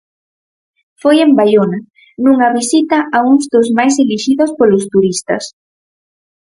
Foi 1.01 1.17
en 1.25 1.31
Baiona, 1.37 1.79
nunha 2.23 2.47
visita 2.59 2.97
a 3.17 3.19
uns 3.31 3.43
dos 3.53 3.67
máis 3.77 3.93
elixidos 4.03 4.51
polos 4.59 4.83
turistas. 4.93 5.43